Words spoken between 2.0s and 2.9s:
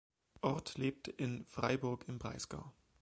im Breisgau.